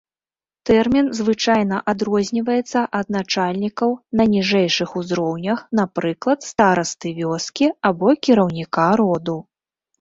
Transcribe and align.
Тэрмін 0.67 1.09
звычайна 1.17 1.77
адрозніваецца 1.93 2.79
ад 3.01 3.11
начальнікаў 3.17 3.93
на 4.21 4.27
ніжэйшых 4.33 4.97
узроўнях, 5.03 5.59
напрыклад, 5.83 6.39
старасты 6.51 7.07
вёскі 7.23 7.73
або 7.93 8.19
кіраўніка 8.27 8.91
роду. 9.07 9.41